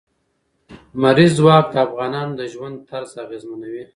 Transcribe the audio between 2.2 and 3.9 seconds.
د ژوند طرز اغېزمنوي.